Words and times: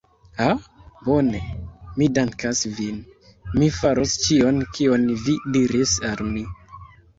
Ah? 0.43 0.61
Bone. 1.07 1.41
Mi 1.97 2.07
dankas 2.19 2.63
vin. 2.79 2.97
Mi 3.59 3.69
faros 3.77 4.17
ĉion 4.25 4.65
kion 4.79 5.07
vi 5.29 5.39
diris 5.59 5.97
al 6.13 6.27
mi. 6.35 6.47